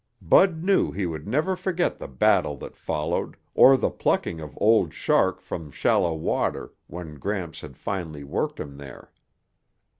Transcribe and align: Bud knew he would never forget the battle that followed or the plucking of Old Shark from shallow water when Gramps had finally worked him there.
Bud 0.19 0.63
knew 0.63 0.91
he 0.91 1.05
would 1.05 1.27
never 1.27 1.55
forget 1.55 1.99
the 1.99 2.07
battle 2.07 2.57
that 2.57 2.75
followed 2.75 3.37
or 3.53 3.77
the 3.77 3.91
plucking 3.91 4.39
of 4.39 4.57
Old 4.59 4.95
Shark 4.95 5.39
from 5.41 5.69
shallow 5.69 6.15
water 6.15 6.73
when 6.87 7.19
Gramps 7.19 7.61
had 7.61 7.77
finally 7.77 8.23
worked 8.23 8.59
him 8.59 8.77
there. 8.77 9.11